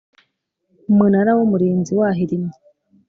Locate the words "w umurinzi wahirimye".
1.37-2.55